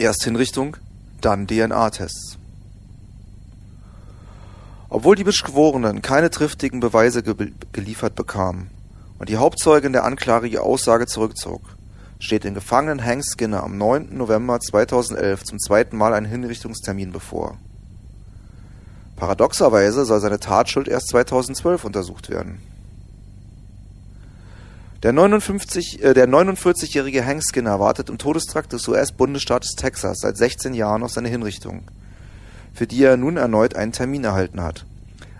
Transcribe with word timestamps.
Erst 0.00 0.22
Hinrichtung, 0.22 0.76
dann 1.20 1.48
DNA-Tests. 1.48 2.38
Obwohl 4.88 5.16
die 5.16 5.24
Beschworenen 5.24 6.02
keine 6.02 6.30
triftigen 6.30 6.78
Beweise 6.78 7.24
ge 7.24 7.50
geliefert 7.72 8.14
bekamen 8.14 8.70
und 9.18 9.28
die 9.28 9.38
Hauptzeugin 9.38 9.92
der 9.92 10.04
Anklage 10.04 10.48
die 10.48 10.60
Aussage 10.60 11.06
zurückzog, 11.06 11.62
steht 12.20 12.44
den 12.44 12.54
Gefangenen 12.54 13.04
Hank 13.04 13.24
Skinner 13.24 13.64
am 13.64 13.76
9. 13.76 14.16
November 14.16 14.60
2011 14.60 15.42
zum 15.42 15.58
zweiten 15.58 15.96
Mal 15.96 16.14
ein 16.14 16.24
Hinrichtungstermin 16.24 17.10
bevor. 17.10 17.58
Paradoxerweise 19.16 20.04
soll 20.04 20.20
seine 20.20 20.38
Tatschuld 20.38 20.86
erst 20.86 21.08
2012 21.08 21.84
untersucht 21.84 22.30
werden. 22.30 22.62
Der 25.04 25.12
59, 25.12 26.02
äh, 26.02 26.12
der 26.12 26.28
49-jährige 26.28 27.24
Hank 27.24 27.44
Skinner 27.44 27.78
wartet 27.78 28.08
im 28.08 28.18
Todestrakt 28.18 28.72
des 28.72 28.88
US-Bundesstaates 28.88 29.76
Texas 29.76 30.18
seit 30.20 30.36
16 30.36 30.74
Jahren 30.74 31.04
auf 31.04 31.12
seine 31.12 31.28
Hinrichtung, 31.28 31.82
für 32.74 32.88
die 32.88 33.04
er 33.04 33.16
nun 33.16 33.36
erneut 33.36 33.76
einen 33.76 33.92
Termin 33.92 34.24
erhalten 34.24 34.60
hat. 34.60 34.86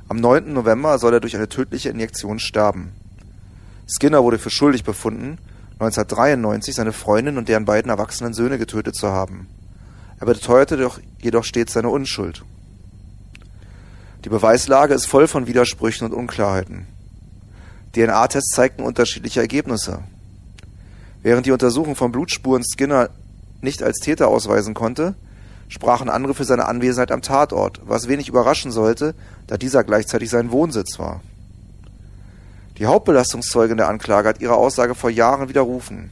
Am 0.09 0.19
9. 0.19 0.53
November 0.53 1.01
soll 1.01 1.15
er 1.15 1.21
durch 1.21 1.35
eine 1.35 1.49
tödliche 1.49 1.89
Injektion 1.89 2.39
sterben. 2.39 2.93
Skinner 3.89 4.23
wurde 4.23 4.39
für 4.39 4.51
schuldig 4.51 4.85
befunden, 4.85 5.39
1993 5.81 6.77
seine 6.77 6.93
Freundin 6.93 7.37
und 7.37 7.49
deren 7.49 7.65
beiden 7.65 7.91
erwachsenen 7.91 8.35
Söhne 8.35 8.59
getötet 8.59 8.95
zu 8.95 9.09
haben. 9.09 9.49
Er 10.21 10.27
beteuerte 10.27 10.77
doch 10.77 11.01
jedoch 11.21 11.43
stets 11.43 11.73
seine 11.73 11.89
Unschuld. 11.89 12.45
Die 14.25 14.29
Beweislage 14.29 14.95
ist 14.95 15.07
voll 15.07 15.27
von 15.27 15.49
Widersprüchen 15.49 16.07
und 16.07 16.15
Unklarheiten. 16.15 16.87
DNA-Tests 17.99 18.55
zeigten 18.55 18.83
unterschiedliche 18.83 19.41
Ergebnisse. 19.41 20.05
Während 21.23 21.47
die 21.47 21.53
Untersuchung 21.53 21.97
von 21.97 22.13
Blutspuren 22.13 22.63
Skinner 22.63 23.11
nicht 23.61 23.83
als 23.83 23.99
Täter 23.99 24.29
ausweisen 24.29 24.73
konnte, 24.73 25.17
sprachen 25.69 26.09
andere 26.09 26.35
für 26.35 26.45
seine 26.45 26.67
Anwesenheit 26.67 27.11
am 27.11 27.23
Tatort, 27.23 27.81
was 27.85 28.09
wenig 28.09 28.29
überraschen 28.29 28.71
sollte, 28.71 29.15
da 29.49 29.57
dieser 29.57 29.83
gleichzeitig 29.83 30.31
sein 30.31 30.53
Wohnsitz 30.53 30.99
war. 30.99 31.23
Die 32.79 32.87
Hauptbelastungszeugin 32.87 33.77
der 33.77 33.89
Anklage 33.89 34.29
hat 34.29 34.41
ihre 34.41 34.55
Aussage 34.55 34.95
vor 34.95 35.11
Jahren 35.11 35.49
widerrufen. 35.49 36.11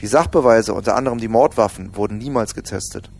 Die 0.00 0.08
Sachbeweise, 0.08 0.74
unter 0.74 0.96
anderem 0.96 1.18
die 1.18 1.28
Mordwaffen, 1.28 1.96
wurden 1.96 2.18
niemals 2.18 2.54
getestet. 2.54 3.10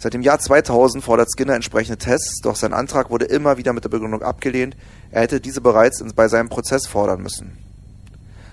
Seit 0.00 0.14
dem 0.14 0.22
Jahr 0.22 0.38
2000 0.38 1.02
fordert 1.02 1.28
Skinner 1.28 1.54
entsprechende 1.54 1.98
Tests, 1.98 2.40
doch 2.40 2.54
sein 2.54 2.72
Antrag 2.72 3.10
wurde 3.10 3.24
immer 3.24 3.58
wieder 3.58 3.72
mit 3.72 3.82
der 3.82 3.88
Begründung 3.88 4.22
abgelehnt, 4.22 4.76
er 5.10 5.22
hätte 5.22 5.40
diese 5.40 5.60
bereits 5.60 6.04
bei 6.14 6.28
seinem 6.28 6.48
Prozess 6.48 6.86
fordern 6.86 7.20
müssen. 7.20 7.58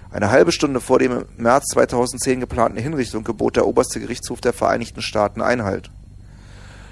Eine 0.09 0.31
halbe 0.31 0.51
Stunde 0.51 0.81
vor 0.81 0.97
dem 0.97 1.11
im 1.11 1.25
März 1.37 1.65
2010 1.73 2.39
geplanten 2.39 2.79
Hinrichtung 2.79 3.23
gebot 3.23 3.57
der 3.57 3.67
oberste 3.67 3.99
Gerichtshof 3.99 4.41
der 4.41 4.53
Vereinigten 4.53 5.03
Staaten 5.03 5.41
Einhalt. 5.41 5.91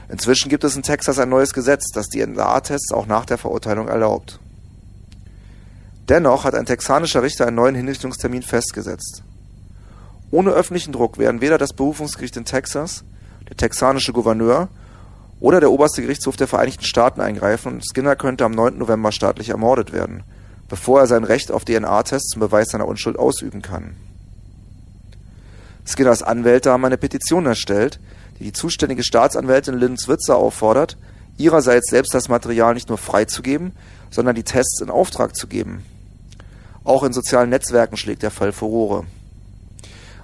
Inzwischen 0.10 0.50
gibt 0.50 0.64
es 0.64 0.76
in 0.76 0.84
Texas 0.84 1.18
ein 1.18 1.30
neues 1.30 1.54
Gesetz, 1.54 1.90
das 1.92 2.08
die 2.10 2.20
DNA-Tests 2.20 2.92
auch 2.92 3.08
nach 3.08 3.26
der 3.26 3.40
Verurteilung 3.40 3.88
erlaubt. 3.88 4.40
Dennoch 6.10 6.44
hat 6.44 6.54
ein 6.54 6.66
texanischer 6.66 7.24
Richter 7.24 7.48
einen 7.48 7.56
neuen 7.56 7.76
Hinrichtungstermin 7.76 8.44
festgesetzt. 8.44 9.24
Ohne 10.30 10.52
öffentlichen 10.52 10.92
Druck 10.92 11.18
werden 11.18 11.42
weder 11.42 11.58
das 11.58 11.74
Berufungsgericht 11.74 12.38
in 12.38 12.46
Texas 12.46 13.04
der 13.50 13.58
texanische 13.58 14.14
Gouverneur 14.14 14.70
oder 15.40 15.60
der 15.60 15.72
oberste 15.72 16.02
Gerichtshof 16.02 16.38
der 16.38 16.48
Vereinigten 16.48 16.86
Staaten 16.86 17.22
eingreifen 17.22 17.74
und 17.74 17.84
Skinner 17.86 18.16
könnte 18.16 18.46
am 18.46 18.54
9. 18.54 18.78
November 18.78 19.12
staatlich 19.12 19.50
ermordet 19.50 19.92
werden, 19.92 20.24
bevor 20.70 21.02
er 21.02 21.08
sein 21.08 21.24
Recht 21.24 21.52
auf 21.52 21.66
DNA-Tests 21.66 22.30
zum 22.30 22.40
Beweis 22.40 22.70
seiner 22.70 22.88
Unschuld 22.88 23.20
ausüben 23.20 23.62
kann. 23.62 23.96
Skinners 25.86 26.24
Anwälte 26.24 26.72
haben 26.72 26.86
eine 26.86 26.98
Petition 26.98 27.46
erstellt, 27.46 28.00
die 28.40 28.46
die 28.46 28.54
zuständige 28.54 29.04
Staatsanwältin 29.04 29.76
Lynn 29.76 29.98
Switzer 29.98 30.38
auffordert, 30.38 30.98
ihrerseits 31.38 31.90
selbst 31.90 32.14
das 32.14 32.30
Material 32.30 32.74
nicht 32.74 32.90
nur 32.90 32.98
freizugeben, 32.98 33.74
sondern 34.10 34.36
die 34.36 34.44
Tests 34.44 34.82
in 34.82 34.90
Auftrag 34.90 35.36
zu 35.36 35.48
geben. 35.48 35.84
Auch 36.84 37.04
in 37.04 37.14
sozialen 37.14 37.50
Netzwerken 37.50 37.98
schlägt 37.98 38.24
der 38.24 38.32
Fall 38.32 38.52
Furore. 38.52 39.06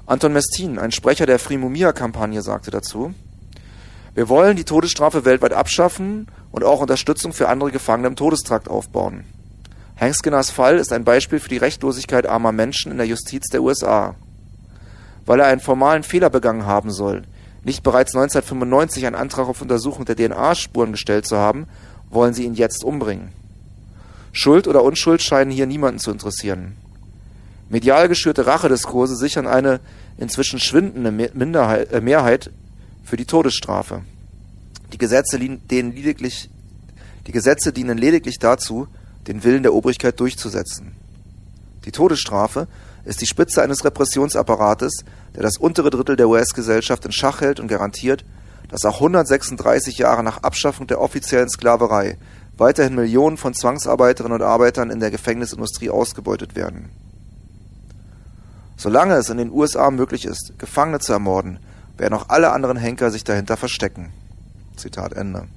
Anton 0.09 0.33
Mestin, 0.33 0.79
ein 0.79 0.91
Sprecher 0.91 1.27
der 1.27 1.37
Frimumia-Kampagne, 1.37 2.41
sagte 2.41 2.71
dazu, 2.71 3.13
wir 4.15 4.27
wollen 4.27 4.57
die 4.57 4.63
Todesstrafe 4.63 5.23
weltweit 5.23 5.53
abschaffen 5.53 6.25
und 6.49 6.63
auch 6.63 6.81
Unterstützung 6.81 7.31
für 7.31 7.47
andere 7.47 7.69
Gefangene 7.69 8.07
im 8.07 8.15
Todestrakt 8.15 8.69
aufbauen. 8.69 9.25
Hank 9.97 10.15
Skinners 10.15 10.49
Fall 10.49 10.79
ist 10.79 10.91
ein 10.91 11.03
Beispiel 11.03 11.39
für 11.39 11.49
die 11.49 11.57
Rechtlosigkeit 11.57 12.25
armer 12.25 12.51
Menschen 12.51 12.91
in 12.91 12.97
der 12.97 13.05
Justiz 13.05 13.49
der 13.49 13.61
USA. 13.61 14.15
Weil 15.27 15.41
er 15.41 15.45
einen 15.45 15.61
formalen 15.61 16.01
Fehler 16.01 16.31
begangen 16.31 16.65
haben 16.65 16.89
soll, 16.89 17.21
nicht 17.63 17.83
bereits 17.83 18.15
1995 18.15 19.05
einen 19.05 19.15
Antrag 19.15 19.47
auf 19.47 19.61
Untersuchung 19.61 20.05
der 20.05 20.15
DNA-Spuren 20.15 20.93
gestellt 20.93 21.27
zu 21.27 21.37
haben, 21.37 21.67
wollen 22.09 22.33
sie 22.33 22.45
ihn 22.45 22.55
jetzt 22.55 22.83
umbringen. 22.83 23.29
Schuld 24.31 24.67
oder 24.67 24.83
Unschuld 24.83 25.21
scheinen 25.21 25.51
hier 25.51 25.67
niemanden 25.67 25.99
zu 25.99 26.09
interessieren. 26.09 26.77
Medial 27.69 28.07
geschürte 28.07 28.47
Rachediskurse 28.47 29.15
sichern 29.15 29.45
eine 29.45 29.79
inzwischen 30.17 30.59
schwindende 30.59 31.11
Minderheit, 31.11 31.91
äh, 31.91 32.01
Mehrheit 32.01 32.51
für 33.03 33.15
die 33.15 33.25
Todesstrafe. 33.25 34.01
Die 34.91 34.97
Gesetze, 34.97 35.37
dienen 35.37 35.95
lediglich, 35.95 36.49
die 37.27 37.31
Gesetze 37.31 37.71
dienen 37.71 37.97
lediglich 37.97 38.39
dazu, 38.39 38.87
den 39.27 39.43
Willen 39.43 39.61
der 39.61 39.75
Obrigkeit 39.75 40.19
durchzusetzen. 40.19 40.93
Die 41.85 41.91
Todesstrafe 41.91 42.67
ist 43.05 43.21
die 43.21 43.27
Spitze 43.27 43.61
eines 43.61 43.85
Repressionsapparates, 43.85 45.05
der 45.35 45.43
das 45.43 45.57
untere 45.57 45.91
Drittel 45.91 46.15
der 46.15 46.27
US-Gesellschaft 46.27 47.05
in 47.05 47.11
Schach 47.11 47.41
hält 47.41 47.59
und 47.59 47.67
garantiert, 47.67 48.25
dass 48.69 48.85
auch 48.85 48.95
136 48.95 49.99
Jahre 49.99 50.23
nach 50.23 50.43
Abschaffung 50.43 50.87
der 50.87 51.01
offiziellen 51.01 51.49
Sklaverei 51.49 52.17
weiterhin 52.57 52.95
Millionen 52.95 53.37
von 53.37 53.53
Zwangsarbeiterinnen 53.53 54.41
und 54.41 54.45
Arbeitern 54.45 54.89
in 54.89 54.99
der 54.99 55.11
Gefängnisindustrie 55.11 55.89
ausgebeutet 55.89 56.55
werden. 56.55 56.89
Solange 58.79 59.15
es 59.15 59.29
in 59.29 59.37
den 59.37 59.51
USA 59.51 59.91
möglich 59.91 60.23
ist, 60.23 60.53
Gefangene 60.57 60.99
zu 60.99 61.11
ermorden, 61.11 61.59
werden 61.97 62.13
auch 62.13 62.29
alle 62.29 62.53
anderen 62.53 62.77
Henker 62.77 63.11
sich 63.11 63.25
dahinter 63.25 63.57
verstecken. 63.57 64.13
Zitat 64.77 65.11
Ende. 65.11 65.47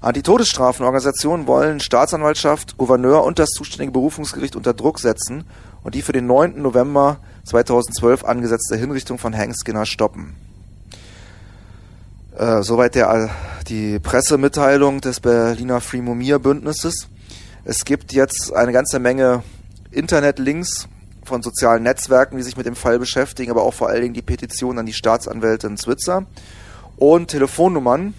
Antitodesstrafenorganisationen 0.00 1.48
wollen 1.48 1.80
Staatsanwaltschaft, 1.80 2.78
Gouverneur 2.78 3.24
und 3.24 3.40
das 3.40 3.48
zuständige 3.48 3.90
Berufungsgericht 3.90 4.54
unter 4.54 4.74
Druck 4.74 5.00
setzen 5.00 5.42
und 5.82 5.96
die 5.96 6.02
für 6.02 6.12
den 6.12 6.28
9. 6.28 6.62
November 6.62 7.18
2012 7.46 8.24
angesetzte 8.24 8.76
Hinrichtung 8.76 9.18
von 9.18 9.36
Hank 9.36 9.56
Skinner 9.56 9.84
stoppen. 9.84 10.36
Äh, 12.36 12.62
soweit 12.62 12.94
der, 12.94 13.28
die 13.66 13.98
Pressemitteilung 13.98 15.00
des 15.00 15.18
Berliner 15.18 15.80
Free 15.80 16.00
Bündnisses. 16.00 17.08
Es 17.64 17.84
gibt 17.84 18.12
jetzt 18.12 18.52
eine 18.54 18.70
ganze 18.70 19.00
Menge 19.00 19.42
Internetlinks 19.90 20.86
von 21.24 21.42
sozialen 21.42 21.82
Netzwerken, 21.82 22.36
die 22.36 22.42
sich 22.42 22.56
mit 22.56 22.66
dem 22.66 22.76
Fall 22.76 22.98
beschäftigen, 22.98 23.50
aber 23.50 23.62
auch 23.62 23.74
vor 23.74 23.88
allen 23.88 24.02
Dingen 24.02 24.14
die 24.14 24.22
Petition 24.22 24.78
an 24.78 24.86
die 24.86 24.92
Staatsanwältin 24.92 25.76
Switzer 25.76 26.26
und 26.96 27.28
Telefonnummern 27.28 28.14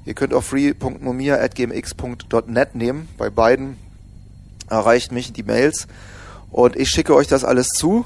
Ihr 0.06 0.14
könnt 0.14 0.34
auch 0.34 0.44
free.mumia.gmx.net 0.44 2.76
nehmen. 2.76 3.08
Bei 3.18 3.30
beiden 3.30 3.78
erreicht 4.70 5.14
mich 5.14 5.34
die 5.34 5.44
Mails. 5.44 5.88
Und 6.56 6.76
ich 6.78 6.88
schicke 6.88 7.14
euch 7.14 7.28
das 7.28 7.44
alles 7.44 7.68
zu 7.68 8.06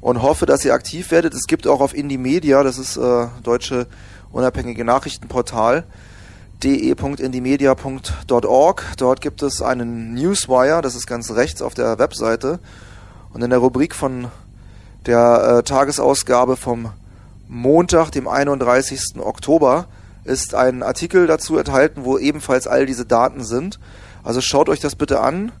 und 0.00 0.20
hoffe, 0.20 0.46
dass 0.46 0.64
ihr 0.64 0.74
aktiv 0.74 1.12
werdet. 1.12 1.32
Es 1.32 1.46
gibt 1.46 1.68
auch 1.68 1.80
auf 1.80 1.94
Indie 1.94 2.18
Media, 2.18 2.64
das 2.64 2.76
ist 2.76 2.96
äh, 2.96 3.28
deutsche 3.44 3.86
unabhängige 4.32 4.84
Nachrichtenportal, 4.84 5.84
de.indiemedia.org. 6.64 8.82
Dort 8.96 9.20
gibt 9.20 9.44
es 9.44 9.62
einen 9.62 10.12
Newswire, 10.12 10.82
das 10.82 10.96
ist 10.96 11.06
ganz 11.06 11.30
rechts 11.30 11.62
auf 11.62 11.74
der 11.74 12.00
Webseite. 12.00 12.58
Und 13.32 13.44
in 13.44 13.50
der 13.50 13.60
Rubrik 13.60 13.94
von 13.94 14.26
der 15.06 15.58
äh, 15.58 15.62
Tagesausgabe 15.62 16.56
vom 16.56 16.90
Montag, 17.46 18.10
dem 18.10 18.26
31. 18.26 19.20
Oktober, 19.20 19.86
ist 20.24 20.56
ein 20.56 20.82
Artikel 20.82 21.28
dazu 21.28 21.58
enthalten, 21.58 22.04
wo 22.04 22.18
ebenfalls 22.18 22.66
all 22.66 22.86
diese 22.86 23.06
Daten 23.06 23.44
sind. 23.44 23.78
Also 24.24 24.40
schaut 24.40 24.68
euch 24.68 24.80
das 24.80 24.96
bitte 24.96 25.20
an 25.20 25.52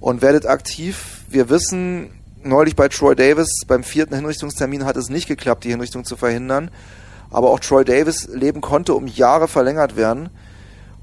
und 0.00 0.22
werdet 0.22 0.46
aktiv. 0.46 1.22
Wir 1.28 1.48
wissen, 1.48 2.10
neulich 2.42 2.76
bei 2.76 2.88
Troy 2.88 3.14
Davis, 3.14 3.62
beim 3.66 3.82
vierten 3.82 4.14
Hinrichtungstermin 4.14 4.84
hat 4.84 4.96
es 4.96 5.08
nicht 5.08 5.28
geklappt, 5.28 5.64
die 5.64 5.70
Hinrichtung 5.70 6.04
zu 6.04 6.16
verhindern. 6.16 6.70
Aber 7.30 7.50
auch 7.50 7.60
Troy 7.60 7.84
Davis 7.84 8.28
Leben 8.28 8.60
konnte 8.60 8.94
um 8.94 9.06
Jahre 9.06 9.48
verlängert 9.48 9.96
werden. 9.96 10.30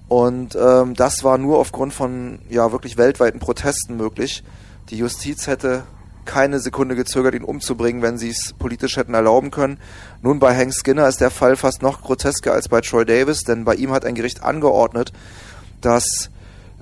Und 0.07 0.55
ähm, 0.55 0.93
das 0.93 1.23
war 1.23 1.37
nur 1.37 1.59
aufgrund 1.59 1.93
von 1.93 2.39
ja 2.49 2.71
wirklich 2.71 2.97
weltweiten 2.97 3.39
Protesten 3.39 3.97
möglich. 3.97 4.43
Die 4.89 4.97
Justiz 4.97 5.47
hätte 5.47 5.83
keine 6.25 6.59
Sekunde 6.59 6.95
gezögert, 6.95 7.35
ihn 7.35 7.43
umzubringen, 7.43 8.01
wenn 8.01 8.17
sie 8.17 8.29
es 8.29 8.53
politisch 8.53 8.97
hätten 8.97 9.13
erlauben 9.13 9.51
können. 9.51 9.77
Nun 10.21 10.39
bei 10.39 10.55
Hank 10.55 10.73
Skinner 10.73 11.07
ist 11.07 11.19
der 11.19 11.31
Fall 11.31 11.55
fast 11.55 11.81
noch 11.81 12.01
grotesker 12.01 12.53
als 12.53 12.69
bei 12.69 12.81
Troy 12.81 13.05
Davis, 13.05 13.41
denn 13.41 13.65
bei 13.65 13.75
ihm 13.75 13.91
hat 13.91 14.05
ein 14.05 14.15
Gericht 14.15 14.43
angeordnet, 14.43 15.11
dass 15.81 16.29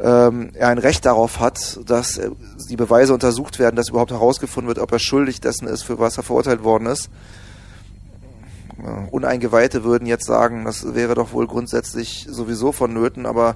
ähm, 0.02 0.52
er 0.54 0.70
ein 0.70 0.78
Recht 0.78 1.06
darauf 1.06 1.40
hat, 1.40 1.80
dass 1.86 2.18
äh, 2.18 2.32
die 2.70 2.76
Beweise 2.76 3.14
untersucht 3.14 3.60
werden, 3.60 3.76
dass 3.76 3.90
überhaupt 3.90 4.12
herausgefunden 4.12 4.68
wird, 4.68 4.80
ob 4.80 4.92
er 4.92 5.00
schuldig 5.00 5.42
dessen 5.42 5.68
ist, 5.68 5.84
für 5.84 6.00
was 6.00 6.18
er 6.18 6.24
verurteilt 6.24 6.64
worden 6.64 6.88
ist. 6.88 7.10
Uneingeweihte 9.12 9.84
würden 9.84 10.08
jetzt 10.08 10.26
sagen, 10.26 10.66
das 10.66 10.96
wäre 10.96 11.14
doch 11.14 11.34
wohl 11.34 11.46
grundsätzlich 11.46 12.26
sowieso 12.28 12.72
vonnöten, 12.72 13.28
aber 13.28 13.56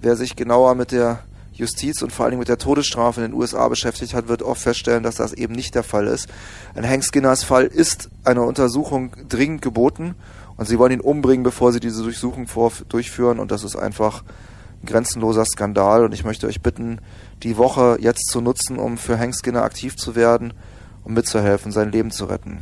wer 0.00 0.14
sich 0.14 0.36
genauer 0.36 0.76
mit 0.76 0.92
der 0.92 1.20
Justiz 1.52 2.02
und 2.02 2.12
vor 2.12 2.24
allen 2.24 2.32
Dingen 2.32 2.40
mit 2.40 2.48
der 2.48 2.58
Todesstrafe 2.58 3.20
in 3.20 3.32
den 3.32 3.38
USA 3.38 3.66
beschäftigt 3.66 4.14
hat, 4.14 4.28
wird 4.28 4.42
oft 4.42 4.62
feststellen, 4.62 5.02
dass 5.02 5.16
das 5.16 5.32
eben 5.32 5.54
nicht 5.54 5.74
der 5.74 5.82
Fall 5.82 6.06
ist. 6.06 6.28
In 6.76 6.88
Hank 6.88 7.04
Skinners 7.04 7.42
Fall 7.42 7.66
ist 7.66 8.10
eine 8.22 8.42
Untersuchung 8.42 9.10
dringend 9.28 9.60
geboten 9.60 10.14
und 10.56 10.68
sie 10.68 10.78
wollen 10.78 10.92
ihn 10.92 11.00
umbringen, 11.00 11.42
bevor 11.42 11.72
sie 11.72 11.80
diese 11.80 12.04
Durchsuchung 12.04 12.46
durchführen 12.88 13.40
und 13.40 13.50
das 13.50 13.64
ist 13.64 13.74
einfach 13.74 14.22
ein 14.22 14.26
grenzenloser 14.84 15.44
Skandal 15.44 16.04
und 16.04 16.12
ich 16.12 16.24
möchte 16.24 16.46
euch 16.46 16.60
bitten, 16.60 16.98
die 17.42 17.56
Woche 17.56 17.98
jetzt 18.00 18.26
zu 18.26 18.40
nutzen, 18.40 18.78
um 18.78 18.98
für 18.98 19.18
Hank 19.18 19.34
Skinner 19.34 19.62
aktiv 19.62 19.96
zu 19.96 20.14
werden, 20.14 20.52
um 21.04 21.14
mitzuhelfen, 21.14 21.72
sein 21.72 21.92
Leben 21.92 22.10
zu 22.10 22.24
retten. 22.24 22.58